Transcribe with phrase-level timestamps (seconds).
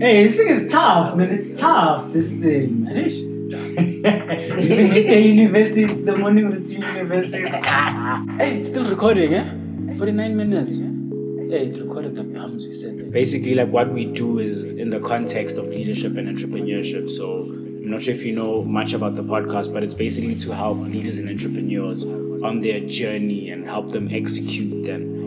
[0.00, 1.30] Hey, this thing is tough, man.
[1.30, 2.98] It's tough, this thing, man.
[2.98, 7.48] Even the university, it's the morning routine university.
[7.48, 9.96] hey, it's still recording, eh?
[9.96, 10.78] 49 minutes.
[10.78, 10.86] Yeah?
[11.50, 13.10] Hey, it recorded the bums we said.
[13.10, 17.10] Basically, like what we do is in the context of leadership and entrepreneurship.
[17.10, 20.52] So I'm not sure if you know much about the podcast, but it's basically to
[20.52, 25.17] help leaders and entrepreneurs on their journey and help them execute know,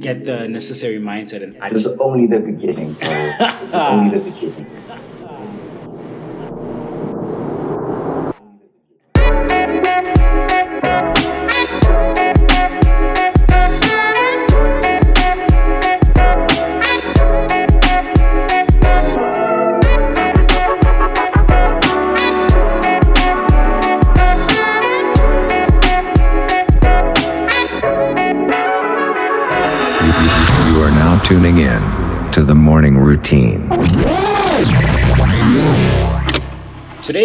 [0.00, 1.42] get the necessary mindset.
[1.42, 2.94] And this is only the beginning.
[2.94, 4.66] This is only the beginning.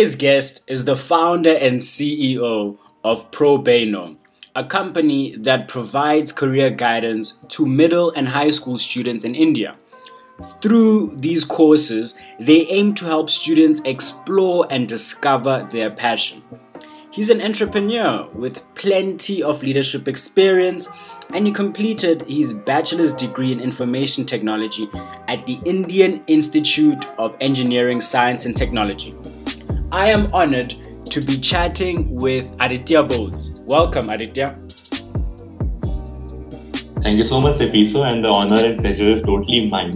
[0.05, 4.17] Today's guest is the founder and CEO of Probano,
[4.55, 9.77] a company that provides career guidance to middle and high school students in India.
[10.61, 16.43] Through these courses, they aim to help students explore and discover their passion.
[17.09, 20.87] He's an entrepreneur with plenty of leadership experience,
[21.33, 24.87] and he completed his bachelor's degree in information technology
[25.27, 29.15] at the Indian Institute of Engineering, Science and Technology.
[29.91, 30.75] I am honored
[31.11, 33.63] to be chatting with Aditya Bose.
[33.65, 34.57] Welcome, Aditya.
[37.01, 39.93] Thank you so much, Sepiso, and the honor and pleasure is totally mine.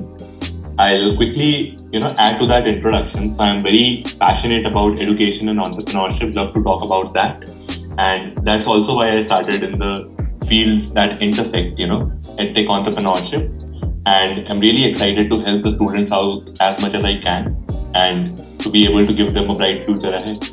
[0.78, 3.34] I'll quickly, you know, add to that introduction.
[3.34, 6.36] So I'm very passionate about education and entrepreneurship.
[6.36, 7.50] Love to talk about that,
[7.98, 10.10] and that's also why I started in the
[10.48, 12.00] fields that intersect, you know,
[12.38, 13.66] edtech entrepreneurship.
[14.06, 18.38] And I'm really excited to help the students out as much as I can, and
[18.60, 20.50] to be able to give them a bright future ahead.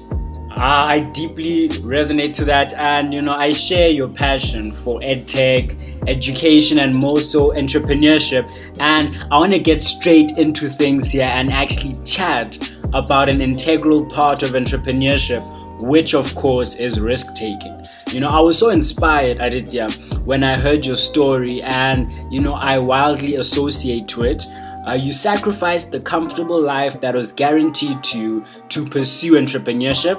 [0.58, 6.08] Ah, I deeply resonate to that, and you know, I share your passion for edtech,
[6.08, 8.50] education, and more so entrepreneurship.
[8.80, 12.56] And I want to get straight into things here and actually chat
[12.94, 15.42] about an integral part of entrepreneurship,
[15.82, 17.86] which of course is risk taking.
[18.10, 19.90] You know, I was so inspired, Aditya,
[20.24, 24.42] when I heard your story, and you know, I wildly associate to it.
[24.86, 30.16] Uh, you sacrificed the comfortable life that was guaranteed to you to pursue entrepreneurship.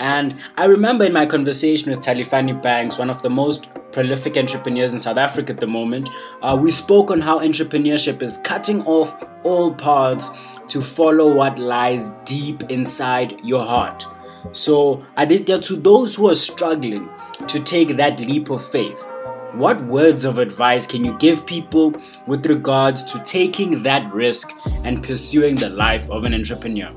[0.00, 4.92] And I remember in my conversation with Talifani Banks, one of the most prolific entrepreneurs
[4.92, 6.10] in South Africa at the moment,
[6.42, 10.30] uh, we spoke on how entrepreneurship is cutting off all paths
[10.68, 14.04] to follow what lies deep inside your heart.
[14.52, 17.08] So, Aditya, to those who are struggling
[17.46, 19.04] to take that leap of faith,
[19.54, 21.94] what words of advice can you give people
[22.26, 24.52] with regards to taking that risk
[24.84, 26.92] and pursuing the life of an entrepreneur?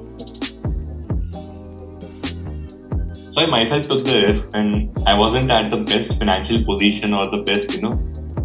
[3.34, 7.26] So I myself took the risk, and I wasn't at the best financial position or
[7.30, 7.94] the best, you know,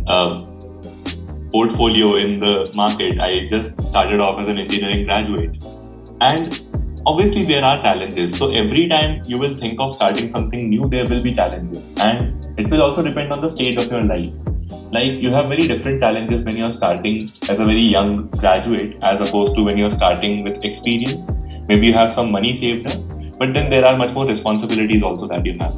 [0.07, 0.39] uh,
[1.51, 3.19] portfolio in the market.
[3.19, 5.65] I just started off as an engineering graduate,
[6.21, 6.63] and
[7.07, 8.37] obviously there are challenges.
[8.37, 12.45] So every time you will think of starting something new, there will be challenges, and
[12.59, 14.29] it will also depend on the stage of your life.
[14.93, 19.21] Like you have very different challenges when you're starting as a very young graduate as
[19.29, 21.31] opposed to when you're starting with experience.
[21.69, 25.29] Maybe you have some money saved up, but then there are much more responsibilities also
[25.29, 25.75] that you have.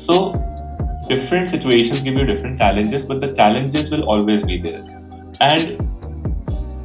[0.00, 0.32] So
[1.08, 4.84] different situations give you different challenges, but the challenges will always be there.
[5.40, 5.85] And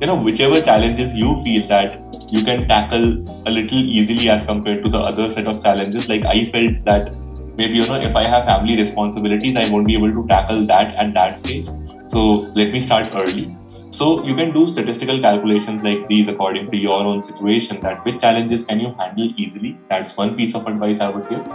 [0.01, 1.95] you know, whichever challenges you feel that
[2.34, 6.09] you can tackle a little easily as compared to the other set of challenges.
[6.09, 7.16] Like I felt that
[7.56, 10.95] maybe you know if I have family responsibilities, I won't be able to tackle that
[10.95, 11.69] at that stage.
[12.07, 13.56] So let me start early.
[13.91, 17.79] So you can do statistical calculations like these according to your own situation.
[17.81, 19.78] That which challenges can you handle easily?
[19.88, 21.47] That's one piece of advice I would give.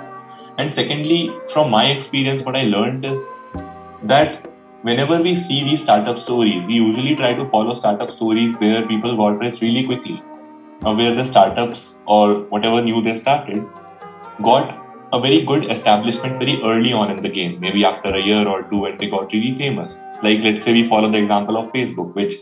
[0.58, 3.20] And secondly, from my experience, what I learned is
[4.04, 4.45] that
[4.86, 9.16] whenever we see these startup stories, we usually try to follow startup stories where people
[9.16, 10.22] got rich really quickly
[10.80, 13.66] where the startups or whatever new they started
[14.42, 14.78] got
[15.12, 18.62] a very good establishment very early on in the game, maybe after a year or
[18.64, 19.98] two when they got really famous.
[20.22, 22.34] Like, let's say we follow the example of Facebook, which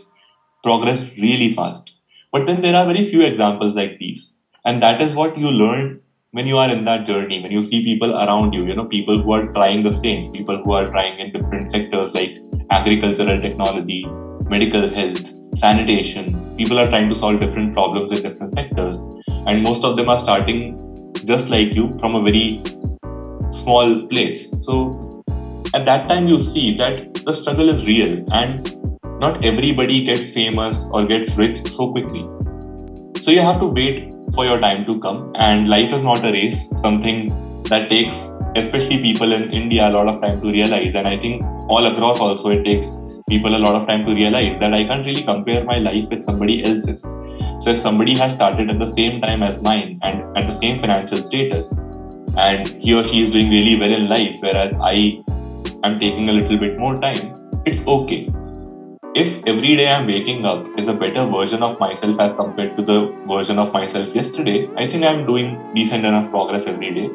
[0.63, 1.91] progressed really fast.
[2.31, 4.33] But then there are very few examples like these.
[4.65, 6.01] And that is what you learn
[6.35, 9.17] when you are in that journey, when you see people around you, you know, people
[9.17, 12.37] who are trying the same, people who are trying in different sectors like
[12.71, 14.05] agricultural technology,
[14.49, 15.23] medical health,
[15.57, 16.25] sanitation.
[16.57, 18.97] People are trying to solve different problems in different sectors.
[19.47, 20.77] And most of them are starting
[21.23, 22.61] just like you from a very
[23.61, 24.45] small place.
[24.65, 25.23] So
[25.73, 28.25] at that time, you see that the struggle is real.
[28.33, 28.75] And
[29.21, 32.27] not everybody gets famous or gets rich so quickly.
[33.23, 35.31] So you have to wait for your time to come.
[35.35, 38.13] And life is not a race, something that takes,
[38.55, 40.93] especially people in India, a lot of time to realize.
[40.93, 42.87] And I think all across also it takes
[43.27, 46.23] people a lot of time to realize that I can't really compare my life with
[46.25, 47.01] somebody else's.
[47.01, 50.79] So if somebody has started at the same time as mine and at the same
[50.79, 51.79] financial status,
[52.37, 55.23] and he or she is doing really well in life, whereas I
[55.83, 57.33] am taking a little bit more time,
[57.65, 58.29] it's okay
[59.19, 62.81] if every day I'm waking up is a better version of myself as compared to
[62.81, 67.05] the version of myself yesterday, I think I'm doing decent enough progress every day.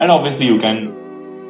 [0.00, 0.92] And obviously, you can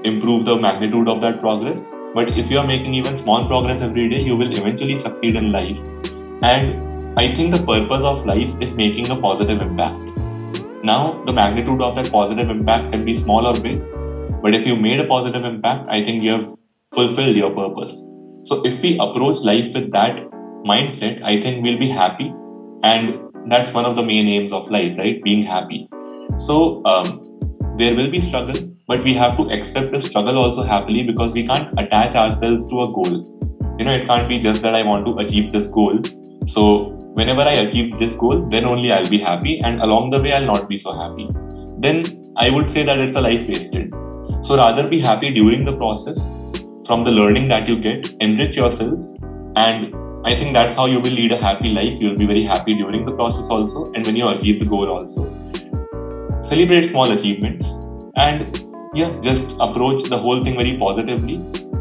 [0.05, 1.81] improve the magnitude of that progress.
[2.15, 5.49] But if you are making even small progress every day, you will eventually succeed in
[5.49, 5.79] life.
[6.43, 6.85] And
[7.19, 10.05] I think the purpose of life is making a positive impact.
[10.83, 13.83] Now, the magnitude of that positive impact can be small or big,
[14.43, 16.55] but if you made a positive impact, I think you have
[16.93, 17.99] fulfilled your purpose.
[18.46, 20.17] So if we approach life with that
[20.64, 22.35] mindset, I think we'll be happy.
[22.82, 23.19] And
[23.50, 25.23] that's one of the main aims of life, right?
[25.23, 25.88] Being happy.
[26.41, 27.25] So um,
[27.79, 28.55] there will be struggle,
[28.87, 32.82] but we have to accept the struggle also happily because we can't attach ourselves to
[32.82, 33.25] a goal.
[33.79, 35.99] You know, it can't be just that I want to achieve this goal.
[36.46, 40.35] So whenever I achieve this goal, then only I'll be happy, and along the way,
[40.35, 41.29] I'll not be so happy.
[41.79, 42.05] Then
[42.37, 43.94] I would say that it's a life wasted.
[44.44, 46.19] So rather be happy during the process
[46.87, 49.13] from the learning that you get, enrich yourselves,
[49.57, 49.95] and
[50.27, 52.01] I think that's how you will lead a happy life.
[52.01, 55.25] You'll be very happy during the process also, and when you achieve the goal also.
[56.43, 57.67] Celebrate small achievements,
[58.17, 58.65] and
[58.95, 61.37] yeah, just approach the whole thing very positively.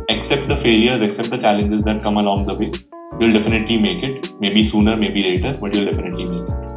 [0.09, 2.71] Accept the failures, accept the challenges that come along the way.
[3.19, 4.33] You'll definitely make it.
[4.39, 6.73] Maybe sooner, maybe later, but you'll definitely make it.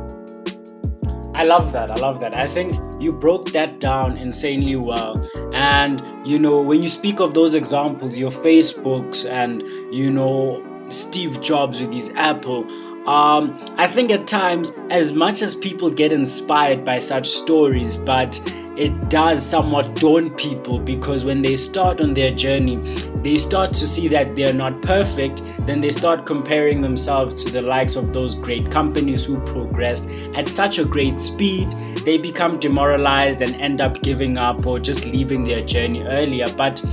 [1.34, 1.90] I love that.
[1.90, 2.34] I love that.
[2.34, 5.16] I think you broke that down insanely well.
[5.56, 9.62] And, you know, when you speak of those examples, your Facebooks and,
[9.92, 12.64] you know, Steve Jobs with his Apple,
[13.08, 18.36] um, I think at times, as much as people get inspired by such stories, but
[18.76, 22.76] it does somewhat daunt people because when they start on their journey,
[23.16, 27.62] they start to see that they're not perfect, then they start comparing themselves to the
[27.62, 31.70] likes of those great companies who progressed at such a great speed.
[32.04, 36.46] They become demoralized and end up giving up or just leaving their journey earlier.
[36.56, 36.84] But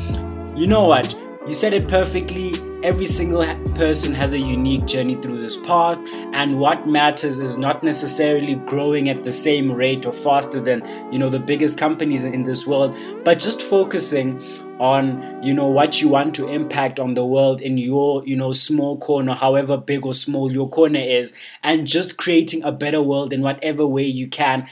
[0.56, 1.23] you know what?
[1.46, 2.54] You said it perfectly.
[2.84, 3.46] Every single
[3.76, 6.00] person has a unique journey through this path,
[6.34, 11.20] and what matters is not necessarily growing at the same rate or faster than you
[11.20, 12.96] know the biggest companies in this world,
[13.26, 14.42] but just focusing
[14.80, 18.52] on you know what you want to impact on the world in your you know
[18.54, 23.32] small corner however big or small your corner is and just creating a better world
[23.32, 24.68] in whatever way you can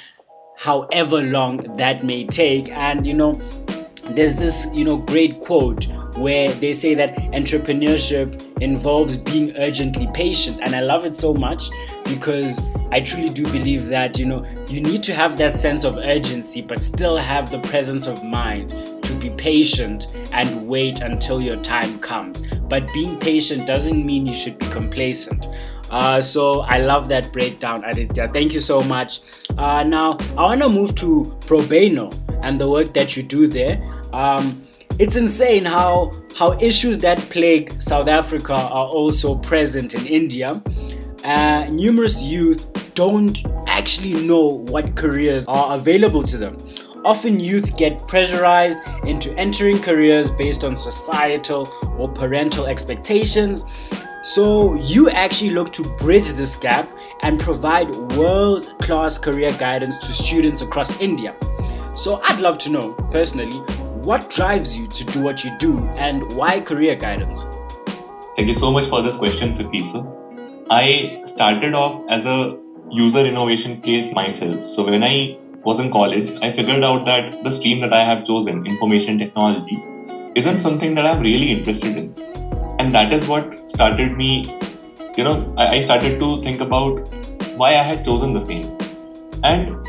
[0.57, 3.39] however long that may take and you know
[4.15, 5.85] there's this you know great quote
[6.17, 11.69] where they say that entrepreneurship involves being urgently patient and i love it so much
[12.05, 12.59] because
[12.91, 16.61] i truly do believe that you know you need to have that sense of urgency
[16.61, 18.69] but still have the presence of mind
[19.03, 24.35] to be patient and wait until your time comes but being patient doesn't mean you
[24.35, 25.47] should be complacent
[25.91, 28.29] uh, so I love that breakdown, Aditya.
[28.31, 29.19] Thank you so much.
[29.57, 32.09] Uh, now I want to move to Probano
[32.41, 33.75] and the work that you do there.
[34.13, 34.65] Um,
[34.99, 40.61] it's insane how how issues that plague South Africa are also present in India.
[41.23, 46.57] Uh, numerous youth don't actually know what careers are available to them.
[47.03, 53.65] Often, youth get pressurized into entering careers based on societal or parental expectations.
[54.23, 56.87] So, you actually look to bridge this gap
[57.23, 61.35] and provide world class career guidance to students across India.
[61.95, 63.63] So, I'd love to know personally
[64.03, 67.45] what drives you to do what you do and why career guidance?
[68.35, 70.03] Thank you so much for this question, Professor.
[70.71, 72.57] I started off as a
[72.89, 74.65] user innovation case myself.
[74.65, 78.25] So when I was in college, I figured out that the stream that I have
[78.25, 79.83] chosen, information technology,
[80.35, 82.15] isn't something that I'm really interested in.
[82.79, 84.45] And that is what started me,
[85.15, 87.07] you know, I started to think about
[87.55, 88.65] why I had chosen the same.
[89.43, 89.87] And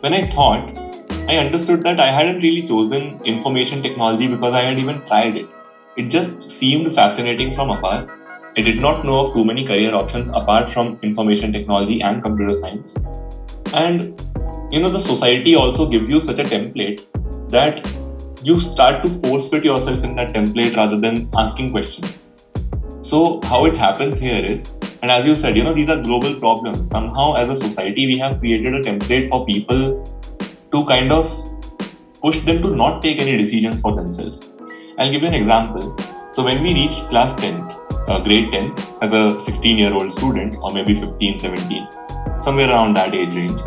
[0.00, 0.81] when I thought,
[1.28, 5.46] I understood that I hadn't really chosen information technology because I had even tried it.
[5.96, 8.08] It just seemed fascinating from afar.
[8.56, 12.58] I did not know of too many career options apart from information technology and computer
[12.58, 12.96] science.
[13.72, 14.20] And
[14.72, 17.04] you know, the society also gives you such a template
[17.50, 17.86] that
[18.42, 22.10] you start to force fit yourself in that template rather than asking questions.
[23.02, 26.34] So, how it happens here is, and as you said, you know, these are global
[26.34, 26.88] problems.
[26.88, 30.21] Somehow, as a society, we have created a template for people
[30.72, 31.30] to kind of
[32.22, 34.50] push them to not take any decisions for themselves.
[34.98, 35.96] I'll give you an example.
[36.32, 40.56] So when we reached class 10th, uh, grade 10 as a 16 year old student,
[40.56, 41.88] or maybe 15, 17,
[42.42, 43.60] somewhere around that age range.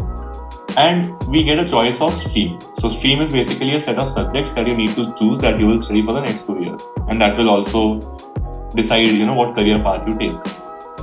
[0.78, 2.60] And we get a choice of stream.
[2.80, 5.68] So, stream is basically a set of subjects that you need to choose that you
[5.68, 6.82] will study for the next two years.
[7.08, 8.02] And that will also
[8.76, 10.38] decide, you know, what career path you take.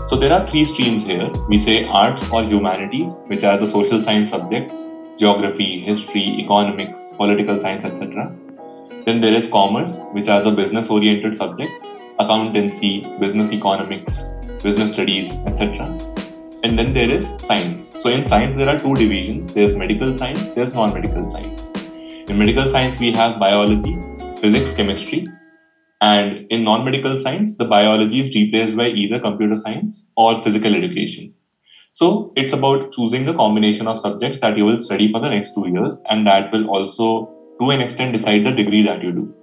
[0.08, 1.30] So, there are three streams here.
[1.48, 4.74] We say arts or humanities, which are the social science subjects,
[5.22, 8.30] geography, history, economics, political science, etc.
[9.04, 11.84] Then there is commerce, which are the business oriented subjects,
[12.18, 14.16] accountancy, business economics,
[14.64, 15.86] business studies, etc.
[16.64, 17.90] And then there is science.
[18.00, 21.70] So in science, there are two divisions there's medical science, there's non medical science.
[22.28, 23.96] In medical science, we have biology,
[24.40, 25.24] physics, chemistry.
[26.00, 30.74] And in non medical science, the biology is replaced by either computer science or physical
[30.74, 31.32] education.
[31.94, 35.54] So it's about choosing the combination of subjects that you will study for the next
[35.54, 37.30] two years, and that will also
[37.60, 39.34] to an extent decide the degree that you do.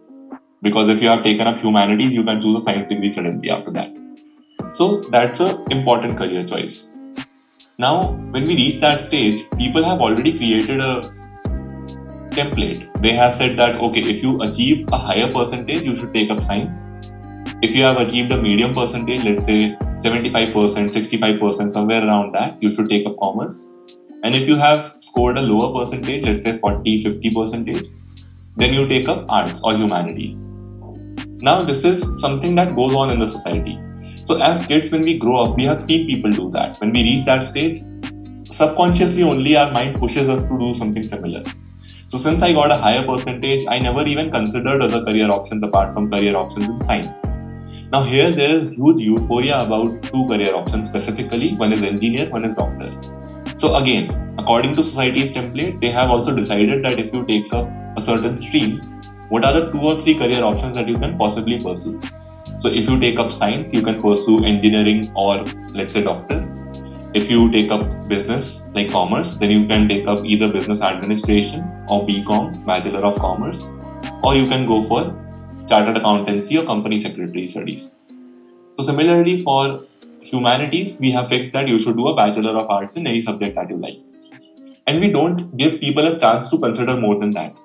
[0.64, 3.70] Because if you have taken up humanities, you can choose a science degree suddenly after
[3.74, 3.96] that.
[4.74, 6.90] So that's an important career choice.
[7.78, 11.14] Now, when we reach that stage, people have already created a
[12.32, 12.90] template.
[13.04, 16.42] They have said that, okay, if you achieve a higher percentage, you should take up
[16.42, 16.92] science.
[17.62, 20.54] If you have achieved a medium percentage, let's say 75%,
[20.90, 23.68] 65%, somewhere around that, you should take up commerce.
[24.24, 27.88] And if you have scored a lower percentage, let's say 40, 50 percentage,
[28.56, 30.36] then you take up arts or humanities.
[31.42, 33.80] Now, this is something that goes on in the society.
[34.26, 36.80] So, as kids, when we grow up, we have seen people do that.
[36.80, 37.80] When we reach that stage,
[38.54, 41.44] subconsciously only our mind pushes us to do something similar.
[42.08, 45.94] So, since I got a higher percentage, I never even considered other career options apart
[45.94, 47.49] from career options in science.
[47.92, 52.46] Now, here there is huge euphoria about two career options specifically one is engineer, one
[52.46, 52.92] is doctor.
[53.58, 57.68] So, again, according to society's template, they have also decided that if you take up
[57.98, 58.80] a certain stream,
[59.30, 62.00] what are the two or three career options that you can possibly pursue?
[62.60, 66.46] So if you take up science, you can pursue engineering or let's say doctor.
[67.16, 71.62] If you take up business like commerce, then you can take up either business administration
[71.90, 73.64] or BCom, Bachelor of Commerce,
[74.24, 75.16] or you can go for
[75.70, 77.92] chartered accountancy or company secretary studies.
[78.78, 79.86] So similarly for
[80.22, 83.56] humanities, we have fixed that you should do a Bachelor of Arts in any subject
[83.56, 84.00] that you like.
[84.88, 87.56] And we don't give people a chance to consider more than that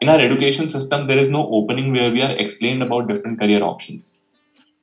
[0.00, 3.62] in our education system, there is no opening where we are explained about different career
[3.62, 4.22] options.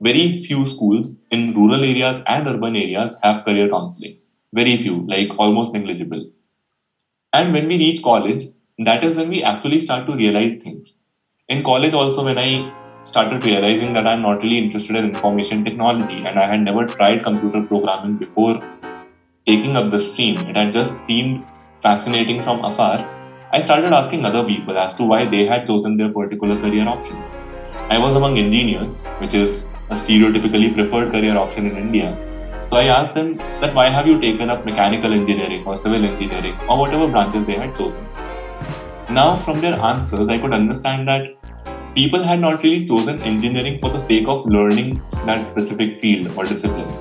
[0.01, 4.17] Very few schools in rural areas and urban areas have career counseling.
[4.53, 6.29] Very few, like almost negligible.
[7.31, 8.45] And when we reach college,
[8.79, 10.93] that is when we actually start to realize things.
[11.47, 12.73] In college, also, when I
[13.03, 17.23] started realizing that I'm not really interested in information technology and I had never tried
[17.23, 18.59] computer programming before
[19.45, 21.45] taking up the stream, it had just seemed
[21.83, 23.07] fascinating from afar
[23.53, 27.31] I started asking other people as to why they had chosen their particular career options.
[27.91, 29.61] I was among engineers, which is
[29.91, 32.17] a stereotypically preferred career option in India.
[32.67, 36.57] So I asked them that why have you taken up mechanical engineering or civil engineering
[36.67, 38.03] or whatever branches they had chosen.
[39.09, 41.37] Now, from their answers, I could understand that
[41.93, 46.43] people had not really chosen engineering for the sake of learning that specific field or
[46.43, 46.91] discipline.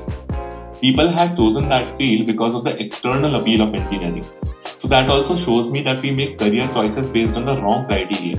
[0.81, 4.25] People had chosen that field because of the external appeal of engineering
[4.85, 8.37] so that also shows me that we make career choices based on the wrong criteria.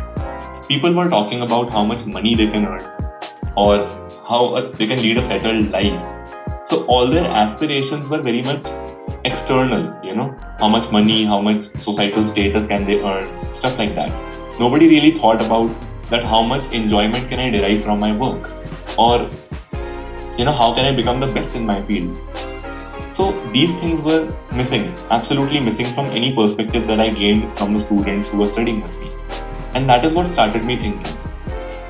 [0.67, 2.83] People were talking about how much money they can earn
[3.57, 3.87] or
[4.29, 6.69] how they can lead a settled life.
[6.69, 8.63] So all their aspirations were very much
[9.23, 13.95] external, you know, how much money, how much societal status can they earn, stuff like
[13.95, 14.11] that.
[14.59, 15.73] Nobody really thought about
[16.09, 18.51] that how much enjoyment can I derive from my work
[18.97, 19.29] or
[20.37, 22.21] you know how can I become the best in my field
[23.15, 27.79] so these things were missing, absolutely missing from any perspective that I gained from the
[27.79, 29.09] students who were studying with me.
[29.73, 31.17] And that is what started me thinking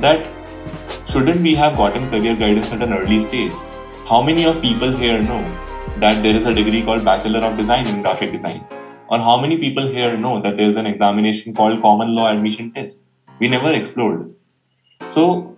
[0.01, 0.27] that
[1.10, 3.53] shouldn't we have gotten career guidance at an early stage?
[4.07, 5.41] How many of people here know
[5.98, 8.63] that there is a degree called Bachelor of Design in Graphic Design?
[9.09, 12.71] Or how many people here know that there is an examination called Common Law Admission
[12.71, 13.00] Test?
[13.39, 14.33] We never explored.
[15.07, 15.55] So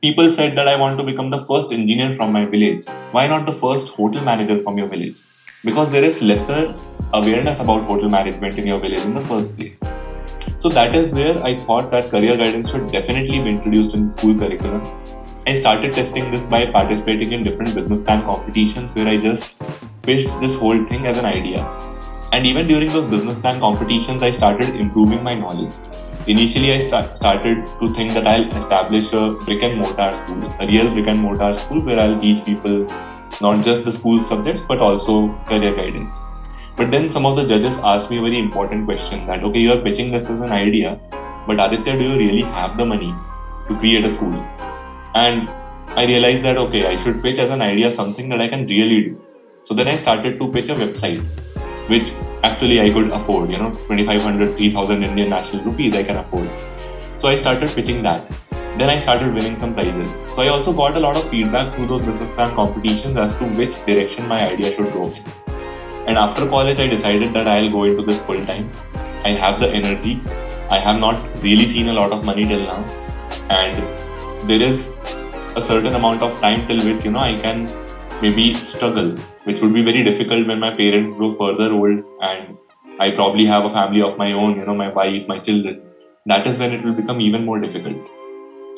[0.00, 2.84] People said that I want to become the first engineer from my village.
[3.10, 5.20] Why not the first hotel manager from your village?
[5.64, 6.72] Because there is lesser
[7.12, 9.82] awareness about hotel management in your village in the first place.
[10.60, 14.12] So that is where I thought that career guidance should definitely be introduced in the
[14.12, 14.82] school curriculum.
[15.48, 19.56] I started testing this by participating in different business plan competitions where I just
[20.02, 21.58] pitched this whole thing as an idea.
[22.32, 25.72] And even during those business plan competitions, I started improving my knowledge
[26.28, 30.66] initially I start, started to think that I'll establish a brick and mortar school, a
[30.66, 32.86] real brick and mortar school where I'll teach people
[33.40, 36.14] not just the school subjects but also career guidance.
[36.76, 39.72] But then some of the judges asked me a very important question that okay, you
[39.72, 41.00] are pitching this as an idea,
[41.46, 43.14] but Aditya, do you really have the money
[43.68, 44.34] to create a school?
[45.14, 45.48] And
[45.98, 49.00] I realized that okay, I should pitch as an idea something that I can really
[49.04, 49.24] do.
[49.64, 51.24] So then I started to pitch a website,
[51.88, 53.50] which actually I could afford.
[53.50, 56.50] You know, 2,500, 3,000 Indian national rupees I can afford.
[57.18, 58.30] So I started pitching that.
[58.78, 60.10] Then I started winning some prizes.
[60.34, 63.44] So I also got a lot of feedback through those business plan competitions as to
[63.60, 65.24] which direction my idea should go in.
[66.06, 68.70] And after college, I decided that I'll go into this full time.
[69.24, 70.20] I have the energy.
[70.70, 72.84] I have not really seen a lot of money till now.
[73.50, 73.76] And
[74.48, 74.86] there is
[75.56, 77.68] a certain amount of time till which, you know, I can
[78.22, 79.16] maybe struggle,
[79.48, 82.56] which would be very difficult when my parents grow further old and
[83.00, 85.80] I probably have a family of my own, you know, my wife, my children.
[86.26, 87.96] That is when it will become even more difficult.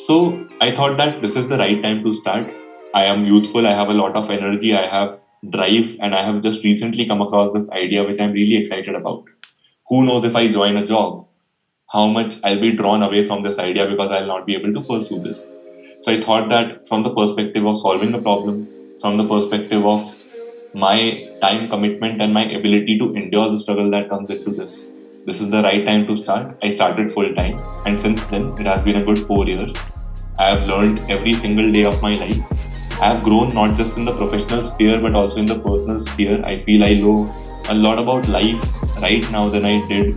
[0.07, 2.47] So I thought that this is the right time to start.
[2.95, 5.19] I am youthful, I have a lot of energy, I have
[5.51, 9.25] drive, and I have just recently come across this idea which I'm really excited about.
[9.89, 11.27] Who knows if I join a job,
[11.93, 14.81] how much I'll be drawn away from this idea because I'll not be able to
[14.81, 15.45] pursue this.
[16.03, 18.69] So I thought that from the perspective of solving the problem,
[19.01, 20.15] from the perspective of
[20.75, 24.89] my time commitment and my ability to endure the struggle that comes into this,
[25.27, 26.57] this is the right time to start.
[26.63, 29.75] I started full time, and since then, it has been a good four years.
[30.39, 33.01] I have learned every single day of my life.
[33.01, 36.43] I have grown not just in the professional sphere but also in the personal sphere.
[36.45, 37.35] I feel I know
[37.69, 40.17] a lot about life right now than I did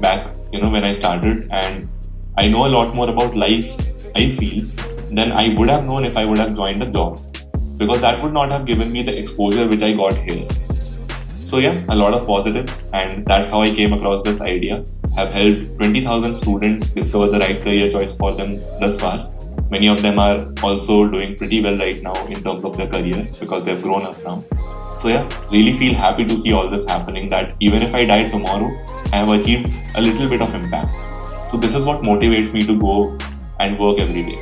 [0.00, 1.88] back, you know, when I started, and
[2.36, 3.64] I know a lot more about life.
[4.16, 4.64] I feel
[5.10, 7.33] than I would have known if I would have joined a job
[7.84, 10.46] because that would not have given me the exposure which I got here.
[11.34, 14.84] So yeah, a lot of positives, and that's how I came across this idea.
[15.16, 19.30] I've helped 20,000 students discover the right career choice for them thus far.
[19.70, 23.26] Many of them are also doing pretty well right now in terms of their career
[23.38, 24.42] because they've grown up now.
[25.02, 27.28] So yeah, really feel happy to see all this happening.
[27.28, 28.70] That even if I die tomorrow,
[29.12, 30.94] I have achieved a little bit of impact.
[31.50, 33.18] So this is what motivates me to go
[33.60, 34.38] and work every day.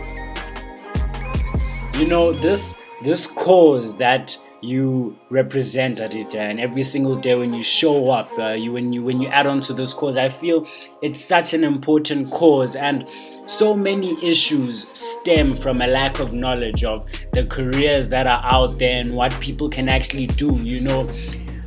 [1.98, 7.64] You know this this cause that you represent Aditya and every single day when you
[7.64, 10.66] show up uh, you when you when you add on to this cause I feel
[11.02, 12.76] it's such an important cause.
[12.76, 13.08] And
[13.46, 18.78] so many issues stem from a lack of knowledge of the careers that are out
[18.78, 21.10] there and what people can actually do you know.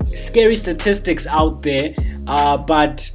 [0.08, 1.94] Scary statistics out there
[2.28, 3.12] uh, but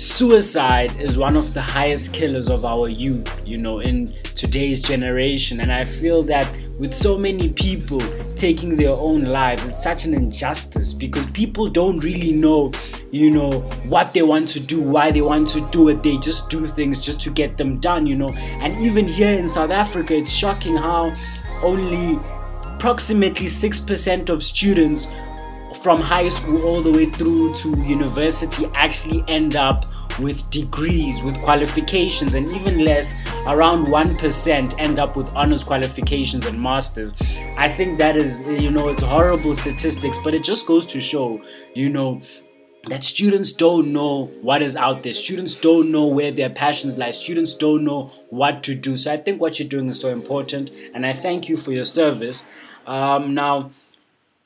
[0.00, 5.60] suicide is one of the highest killers of our youth you know in today's generation.
[5.60, 8.00] And i feel that with so many people
[8.34, 12.72] taking their own lives it's such an injustice because people don't really know
[13.10, 16.02] you know what they want to do why they want to do it.
[16.02, 18.30] They just do things just to get them done you know.
[18.62, 21.14] And even here in south africa it's shocking how
[21.62, 22.18] only
[22.64, 25.08] approximately 6% of students
[25.82, 29.84] from high school all the way through to university actually end up
[30.20, 36.60] with degrees, with qualifications, and even less, around 1% end up with honors qualifications and
[36.60, 37.14] masters.
[37.56, 41.42] I think that is, you know, it's horrible statistics, but it just goes to show,
[41.74, 42.20] you know,
[42.88, 45.12] that students don't know what is out there.
[45.12, 47.10] Students don't know where their passions lie.
[47.10, 48.96] Students don't know what to do.
[48.96, 51.84] So I think what you're doing is so important, and I thank you for your
[51.84, 52.44] service.
[52.86, 53.70] Um, now,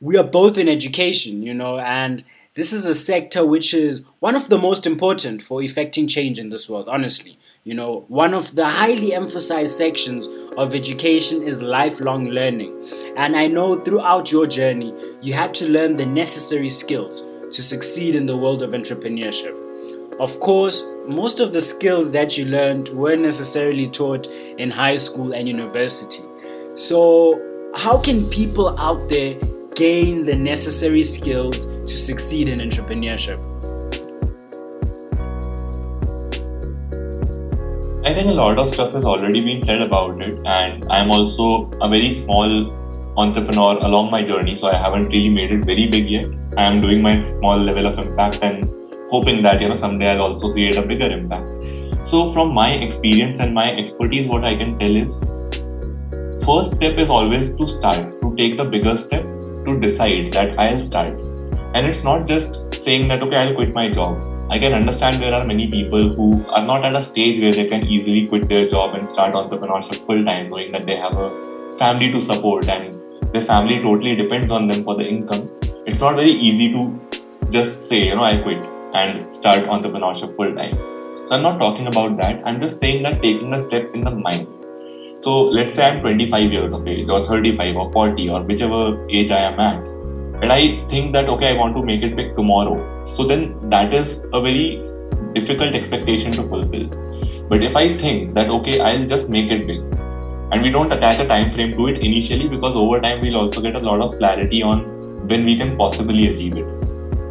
[0.00, 4.36] we are both in education, you know, and this is a sector which is one
[4.36, 7.36] of the most important for effecting change in this world, honestly.
[7.64, 12.72] You know, one of the highly emphasized sections of education is lifelong learning.
[13.16, 17.22] And I know throughout your journey, you had to learn the necessary skills
[17.56, 19.54] to succeed in the world of entrepreneurship.
[20.20, 25.32] Of course, most of the skills that you learned weren't necessarily taught in high school
[25.34, 26.22] and university.
[26.76, 27.40] So,
[27.74, 29.32] how can people out there
[29.74, 33.40] gain the necessary skills to succeed in entrepreneurship?
[38.06, 41.70] I think a lot of stuff has already been said about it, and I'm also
[41.80, 42.70] a very small
[43.16, 46.26] entrepreneur along my journey, so I haven't really made it very big yet.
[46.56, 48.70] I am doing my small level of impact and
[49.10, 51.50] hoping that you know someday I'll also create a bigger impact.
[52.06, 55.14] So, from my experience and my expertise, what I can tell is
[56.44, 59.24] first step is always to start, to take the bigger step,
[59.64, 61.10] to decide that I'll start
[61.74, 64.24] and it's not just saying that, okay, I'll quit my job.
[64.48, 67.66] I can understand there are many people who are not at a stage where they
[67.66, 71.30] can easily quit their job and start entrepreneurship full time, knowing that they have a
[71.78, 72.92] family to support and
[73.32, 75.46] their family totally depends on them for the income.
[75.84, 77.00] It's not very easy to
[77.50, 80.72] just say, you know, I quit and start entrepreneurship full time.
[81.26, 82.40] So I'm not talking about that.
[82.46, 84.46] I'm just saying that taking a step in the mind.
[85.24, 89.30] So let's say I'm 25 years of age, or 35, or 40, or whichever age
[89.30, 89.82] I am at
[90.42, 92.74] and I think that okay, I want to make it big tomorrow.
[93.16, 94.82] So then that is a very
[95.32, 96.88] difficult expectation to fulfill.
[97.48, 99.80] But if I think that okay, I'll just make it big,
[100.52, 103.62] and we don't attach a time frame to it initially because over time we'll also
[103.62, 104.84] get a lot of clarity on
[105.32, 106.84] when we can possibly achieve it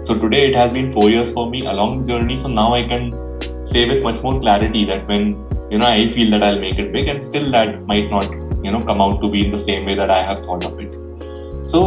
[0.06, 2.82] so today it has been four years for me along the journey so now i
[2.82, 3.04] can
[3.74, 5.30] say with much more clarity that when
[5.72, 8.72] you know i feel that i'll make it big and still that might not you
[8.72, 10.94] know come out to be in the same way that i have thought of it
[11.74, 11.84] so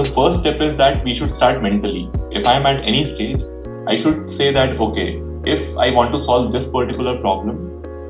[0.00, 2.08] the first step is that we should start mentally
[2.40, 3.46] if i'm at any stage
[3.94, 5.08] i should say that okay
[5.54, 7.64] if i want to solve this particular problem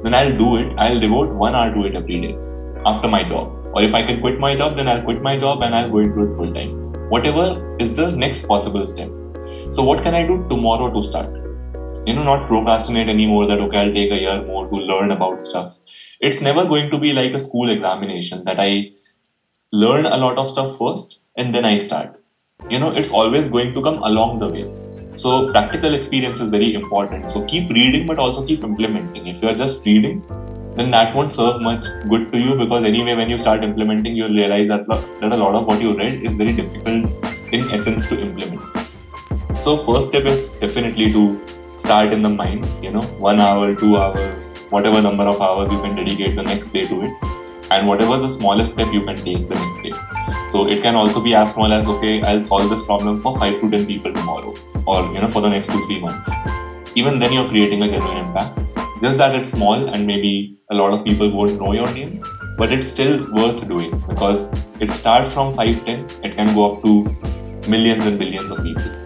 [0.07, 0.72] then I'll do it.
[0.79, 2.38] I'll devote one hour to it every day
[2.85, 3.52] after my job.
[3.74, 5.98] Or if I can quit my job, then I'll quit my job and I'll go
[5.98, 6.92] into it full time.
[7.09, 9.11] Whatever is the next possible step.
[9.72, 11.45] So, what can I do tomorrow to start?
[12.07, 15.42] You know, not procrastinate anymore that, okay, I'll take a year more to learn about
[15.42, 15.75] stuff.
[16.21, 18.92] It's never going to be like a school examination that I
[19.73, 22.23] learn a lot of stuff first and then I start.
[22.71, 24.71] You know, it's always going to come along the way.
[25.16, 27.29] So practical experience is very important.
[27.33, 29.27] So keep reading, but also keep implementing.
[29.27, 30.23] If you are just reading,
[30.77, 34.35] then that won't serve much good to you because anyway, when you start implementing, you'll
[34.35, 37.11] realize that, that a lot of what you read is very difficult
[37.53, 38.61] in essence to implement.
[39.64, 41.40] So first step is definitely to
[41.87, 42.68] start in the mind.
[42.85, 44.44] You know, one hour, two hours,
[44.77, 47.27] whatever number of hours you can dedicate the next day to it,
[47.70, 49.94] and whatever the smallest step you can take the next day.
[50.53, 53.61] So it can also be as small as okay, I'll solve this problem for five
[53.61, 56.29] to ten people tomorrow or you know for the next two three months
[56.94, 58.59] even then you're creating a genuine impact
[59.03, 62.22] just that it's small and maybe a lot of people won't know your name
[62.59, 66.83] but it's still worth doing because it starts from 5 10 it can go up
[66.87, 66.94] to
[67.75, 69.06] millions and billions of people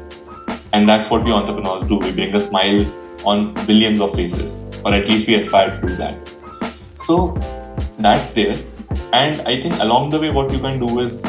[0.73, 2.85] and that's what we entrepreneurs do we bring a smile
[3.25, 4.53] on billions of faces
[4.85, 6.17] or at least we aspire to do that
[7.07, 7.37] so
[7.99, 8.57] that's there
[9.13, 11.21] and i think along the way what you can do is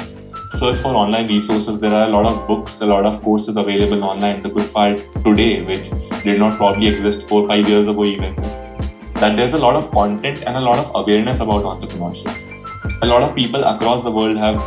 [0.59, 4.03] search for online resources, there are a lot of books, a lot of courses available
[4.03, 4.41] online.
[4.41, 5.89] The good part today, which
[6.23, 9.89] did not probably exist four five years ago, even, is that there's a lot of
[9.91, 13.01] content and a lot of awareness about entrepreneurship.
[13.01, 14.61] A lot of people across the world have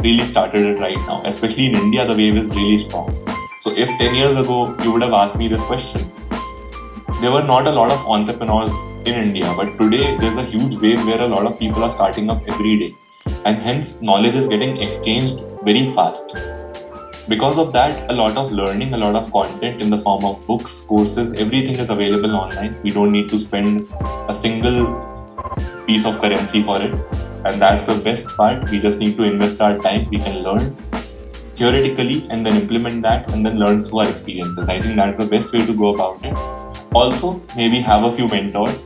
[0.00, 3.25] really started it right now, especially in India, the wave is really strong.
[3.66, 6.12] So, if 10 years ago you would have asked me this question,
[7.20, 8.70] there were not a lot of entrepreneurs
[9.04, 12.30] in India, but today there's a huge wave where a lot of people are starting
[12.30, 12.94] up every day
[13.44, 16.32] and hence knowledge is getting exchanged very fast.
[17.26, 20.46] Because of that, a lot of learning, a lot of content in the form of
[20.46, 22.80] books, courses, everything is available online.
[22.84, 23.92] We don't need to spend
[24.28, 24.94] a single
[25.88, 26.94] piece of currency for it.
[27.44, 28.70] And that's the best part.
[28.70, 30.08] We just need to invest our time.
[30.08, 30.76] We can learn
[31.56, 34.68] theoretically and then implement that and then learn through our experiences.
[34.68, 36.34] I think that's the best way to go about it.
[36.94, 38.76] Also, maybe have a few mentors.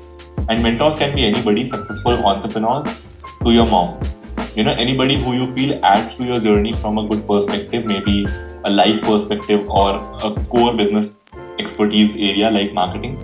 [0.49, 2.89] And mentors can be anybody, successful entrepreneurs
[3.45, 4.01] to your mom
[4.57, 8.27] you know anybody who you feel adds to your journey from a good perspective maybe
[8.65, 9.91] a life perspective or
[10.29, 11.19] a core business
[11.61, 13.15] expertise area like marketing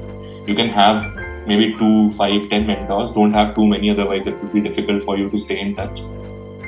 [0.46, 1.04] you can have
[1.48, 5.18] maybe two five ten mentors don't have too many otherwise it would be difficult for
[5.18, 6.00] you to stay in touch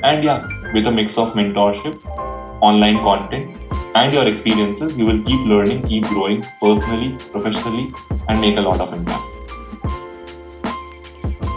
[0.02, 2.27] and yeah with a mix of mentorship
[2.60, 3.56] online content
[3.94, 4.96] and your experiences.
[4.96, 7.92] You will keep learning keep growing personally professionally
[8.28, 9.24] and make a lot of impact.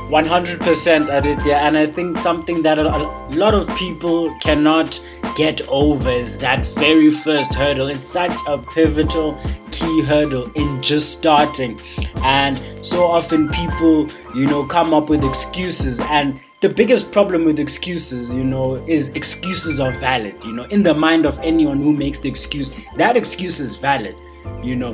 [0.10, 2.84] 100% Aditya, and I think something that a
[3.30, 5.00] lot of people cannot
[5.38, 7.88] get over is that very first hurdle.
[7.88, 9.40] It's such a pivotal
[9.72, 11.80] key hurdle in just starting,
[12.16, 16.02] and so often people, you know, come up with excuses.
[16.02, 20.36] And the biggest problem with excuses, you know, is excuses are valid.
[20.46, 24.16] You know, in the mind of anyone who makes the excuse, that excuse is valid.
[24.64, 24.94] You know,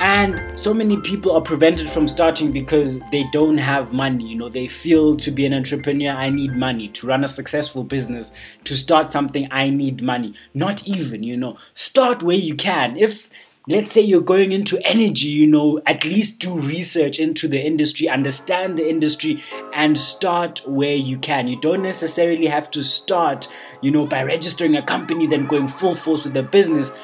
[0.00, 4.48] and so many people are prevented from starting because they don't have money you know
[4.48, 8.76] they feel to be an entrepreneur i need money to run a successful business to
[8.76, 13.30] start something i need money not even you know start where you can if
[13.66, 18.08] let's say you're going into energy you know at least do research into the industry
[18.08, 23.48] understand the industry and start where you can you don't necessarily have to start
[23.80, 26.94] you know by registering a company then going full force with the business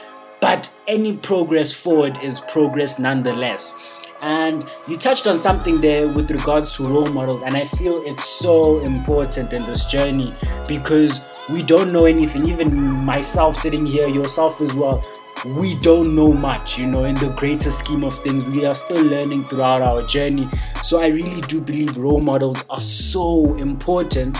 [0.40, 3.76] but any progress forward is progress nonetheless.
[4.22, 8.24] And you touched on something there with regards to role models, and I feel it's
[8.24, 10.34] so important in this journey
[10.68, 12.46] because we don't know anything.
[12.46, 15.02] Even myself sitting here, yourself as well,
[15.44, 18.48] we don't know much, you know, in the greater scheme of things.
[18.48, 20.48] We are still learning throughout our journey.
[20.82, 24.38] So I really do believe role models are so important.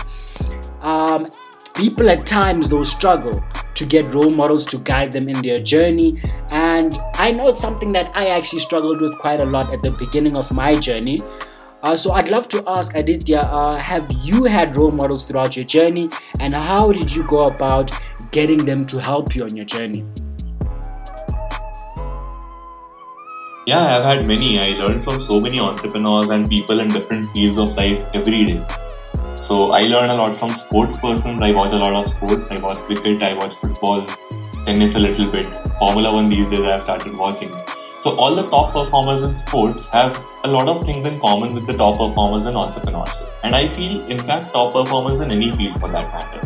[0.81, 1.27] Um,
[1.73, 6.21] people at times, though, struggle to get role models to guide them in their journey.
[6.51, 9.91] And I know it's something that I actually struggled with quite a lot at the
[9.91, 11.19] beginning of my journey.
[11.81, 15.65] Uh, so I'd love to ask Aditya, uh, have you had role models throughout your
[15.65, 17.91] journey, and how did you go about
[18.31, 20.05] getting them to help you on your journey?
[23.71, 24.59] Yeah, I've had many.
[24.59, 28.65] I learned from so many entrepreneurs and people in different fields of life every day.
[29.41, 31.39] So I learn a lot from sports persons.
[31.41, 32.49] I watch a lot of sports.
[32.51, 34.05] I watch cricket, I watch football,
[34.65, 35.47] tennis a little bit.
[35.79, 37.53] Formula One these days I've started watching.
[38.03, 41.65] So all the top performers in sports have a lot of things in common with
[41.65, 43.33] the top performers in entrepreneurship.
[43.45, 46.41] And I feel, in fact, top performers in any field for that matter.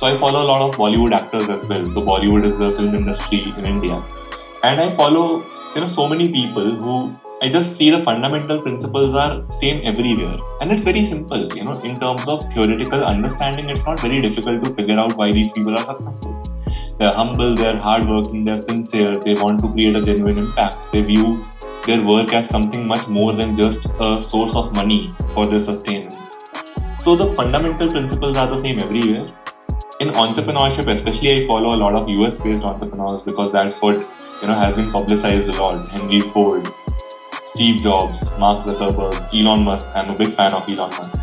[0.00, 1.86] So I follow a lot of Bollywood actors as well.
[1.86, 4.02] So Bollywood is the film industry in India.
[4.64, 5.44] And I follow,
[5.76, 10.38] you know, so many people who I just see the fundamental principles are same everywhere.
[10.62, 14.64] And it's very simple, you know, in terms of theoretical understanding, it's not very difficult
[14.64, 16.42] to figure out why these people are successful.
[16.98, 20.78] They're humble, they're hardworking, they're sincere, they want to create a genuine impact.
[20.94, 21.44] They view
[21.84, 26.38] their work as something much more than just a source of money for their sustenance.
[27.00, 29.30] So the fundamental principles are the same everywhere.
[30.00, 33.96] In entrepreneurship, especially, I follow a lot of US-based entrepreneurs because that's what
[34.40, 35.88] you know has been publicized a lot.
[35.88, 36.72] Henry Ford,
[37.46, 39.86] Steve Jobs, Mark Zuckerberg, Elon Musk.
[39.94, 41.20] I'm a big fan of Elon Musk.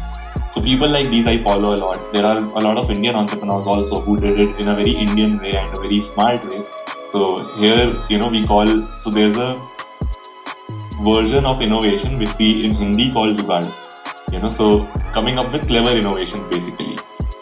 [0.54, 2.14] So people like these I follow a lot.
[2.14, 5.38] There are a lot of Indian entrepreneurs also who did it in a very Indian
[5.40, 6.60] way and a very smart way.
[7.12, 9.62] So here, you know, we call so there's a
[11.04, 13.72] version of innovation which we in Hindi call jugaad.
[14.32, 16.98] You know, so coming up with clever innovations basically.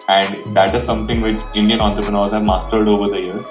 [0.08, 3.46] And that is something which Indian entrepreneurs have mastered over the years.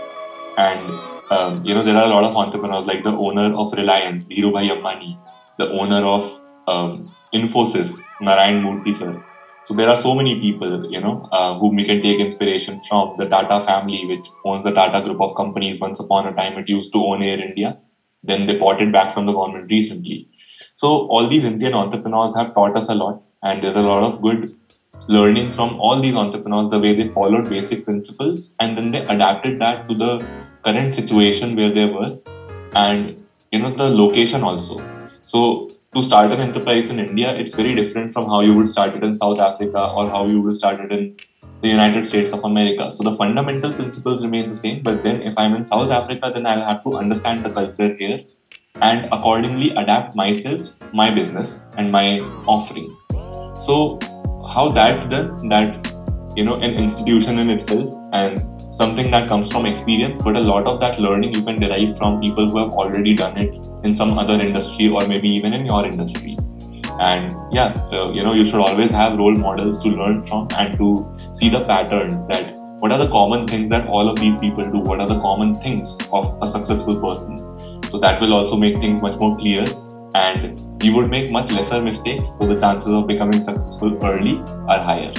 [0.58, 4.24] And um, you know, there are a lot of entrepreneurs like the owner of Reliance,
[4.24, 5.18] Dhirubhai Ambani,
[5.58, 9.24] the owner of um, Infosys, Narayan Murthy sir.
[9.66, 13.16] So there are so many people, you know, uh, whom we can take inspiration from.
[13.18, 15.80] The Tata family, which owns the Tata group of companies.
[15.80, 17.78] Once upon a time, it used to own Air India.
[18.24, 20.28] Then they bought it back from the government recently.
[20.74, 24.22] So all these Indian entrepreneurs have taught us a lot, and there's a lot of
[24.22, 24.56] good
[25.08, 26.70] learning from all these entrepreneurs.
[26.70, 30.26] The way they followed basic principles, and then they adapted that to the
[30.62, 32.18] current situation where they were,
[32.74, 34.78] and you know the location also.
[35.26, 38.94] So to start an enterprise in India, it's very different from how you would start
[38.94, 41.16] it in South Africa or how you would start it in
[41.62, 42.92] the United States of America.
[42.96, 46.46] So the fundamental principles remain the same, but then if I'm in South Africa, then
[46.46, 48.20] I'll have to understand the culture here
[48.80, 52.96] and accordingly adapt myself, my business, and my offering.
[53.66, 53.98] So
[54.52, 55.96] how that's done, that's
[56.36, 60.66] you know an institution in itself and something that comes from experience, but a lot
[60.66, 64.18] of that learning you can derive from people who have already done it in some
[64.18, 66.36] other industry or maybe even in your industry.
[67.00, 70.76] And yeah, uh, you know, you should always have role models to learn from and
[70.78, 70.88] to
[71.38, 74.78] see the patterns that what are the common things that all of these people do?
[74.78, 77.36] What are the common things of a successful person?
[77.90, 79.64] So that will also make things much more clear
[80.14, 82.28] and you would make much lesser mistakes.
[82.38, 85.12] So the chances of becoming successful early are higher.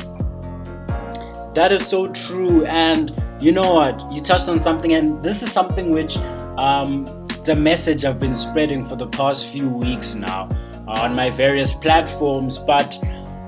[1.53, 2.65] That is so true.
[2.65, 4.11] And you know what?
[4.11, 6.17] You touched on something, and this is something which
[6.57, 10.47] um, it's a message I've been spreading for the past few weeks now
[10.87, 12.57] on my various platforms.
[12.57, 12.97] But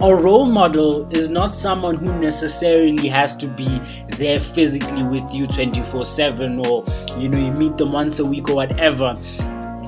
[0.01, 3.79] a role model is not someone who necessarily has to be
[4.17, 6.83] there physically with you 24 7 or
[7.17, 9.15] you know you meet them once a week or whatever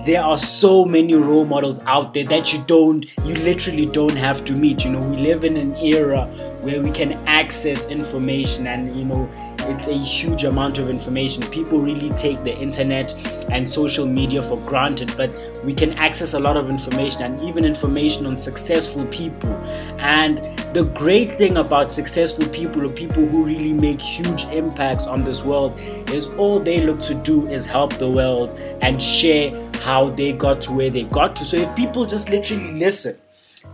[0.06, 4.46] there are so many role models out there that you don't you literally don't have
[4.46, 6.26] to meet you know we live in an era
[6.62, 9.28] where we can access information and you know
[9.68, 11.42] it's a huge amount of information.
[11.50, 13.16] People really take the internet
[13.50, 17.66] and social media for granted, but we can access a lot of information and even
[17.66, 19.50] information on successful people.
[19.98, 20.38] And
[20.76, 25.44] the great thing about successful people or people who really make huge impacts on this
[25.44, 25.80] world
[26.12, 29.50] is all they look to do is help the world and share
[29.86, 31.46] how they got to where they got to.
[31.46, 33.18] So if people just literally listen,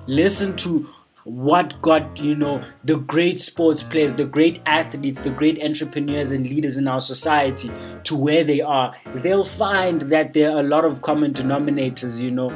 [0.07, 0.89] listen to
[1.23, 6.49] what got you know the great sports players the great athletes the great entrepreneurs and
[6.49, 7.69] leaders in our society
[8.03, 12.31] to where they are they'll find that there are a lot of common denominators you
[12.31, 12.49] know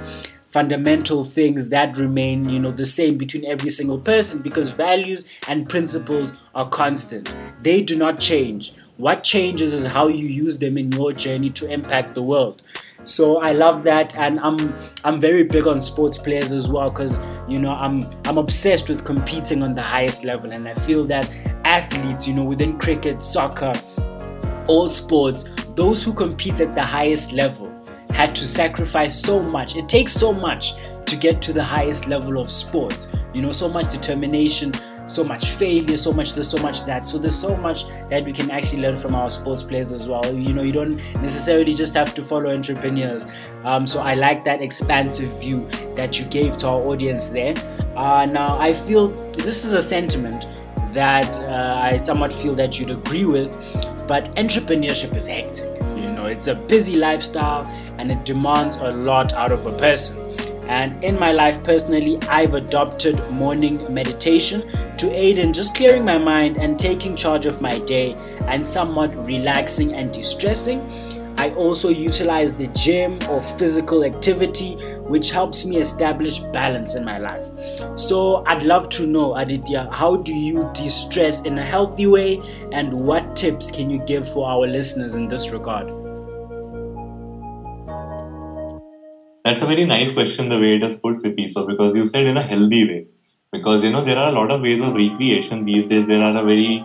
[0.55, 5.67] fundamental things that remain you know the same between every single person because values and
[5.67, 7.35] principles are constant.
[7.61, 8.73] They do not change.
[8.95, 12.61] What changes is how you use them in your journey to impact the world
[13.05, 17.17] so I love that, and I'm I'm very big on sports players as well because
[17.47, 21.29] you know I'm I'm obsessed with competing on the highest level, and I feel that
[21.63, 23.73] athletes, you know, within cricket, soccer,
[24.67, 27.71] all sports, those who compete at the highest level
[28.11, 29.75] had to sacrifice so much.
[29.75, 30.73] It takes so much
[31.05, 33.11] to get to the highest level of sports.
[33.33, 34.73] You know, so much determination,
[35.07, 37.05] so much failure, so much this, so much that.
[37.07, 40.25] So there's so much that we can actually learn from our sports players as well.
[40.33, 43.25] You know, you don't necessarily just have to follow entrepreneurs.
[43.63, 47.55] Um, so I like that expansive view that you gave to our audience there.
[47.95, 50.45] Uh, now I feel this is a sentiment
[50.93, 53.51] that uh, I somewhat feel that you'd agree with,
[54.07, 55.81] but entrepreneurship is hectic.
[55.95, 57.65] You know, it's a busy lifestyle
[57.97, 60.24] and it demands a lot out of a person.
[60.67, 64.63] And in my life personally, I've adopted morning meditation
[64.97, 68.15] to aid in just clearing my mind and taking charge of my day
[68.47, 70.81] and somewhat relaxing and de stressing.
[71.37, 77.17] I also utilize the gym or physical activity, which helps me establish balance in my
[77.17, 77.45] life.
[77.99, 82.41] So, I'd love to know, Aditya, how do you de stress in a healthy way,
[82.71, 86.04] and what tips can you give for our listeners in this regard?
[89.45, 91.51] That's a very nice question, the way it is put, Sippy.
[91.51, 93.05] So, because you said in a healthy way,
[93.51, 96.07] because you know there are a lot of ways of recreation these days.
[96.07, 96.83] There are a very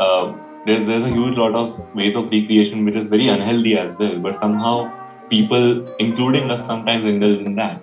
[0.00, 3.94] uh, there's there's a huge lot of ways of recreation which is very unhealthy as
[3.98, 4.18] well.
[4.20, 4.90] But somehow
[5.28, 7.82] people, including us, sometimes indulge in that.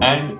[0.00, 0.36] And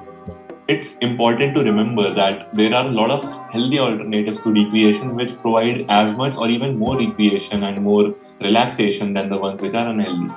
[0.66, 5.40] it's important to remember that there are a lot of healthy alternatives to recreation which
[5.40, 9.88] provide as much or even more recreation and more relaxation than the ones which are
[9.88, 10.34] unhealthy.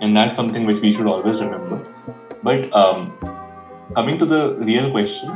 [0.00, 1.84] And that's something which we should always remember.
[2.42, 3.12] But um,
[3.94, 5.30] coming to the real question,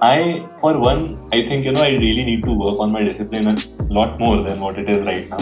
[0.00, 3.48] I, for one, I think you know I really need to work on my discipline
[3.48, 3.56] a
[3.92, 5.40] lot more than what it is right now.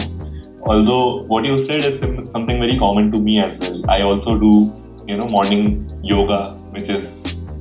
[0.65, 1.99] Although what you said is
[2.31, 3.89] something very common to me as well.
[3.89, 4.73] I also do
[5.07, 7.05] you know morning yoga, which is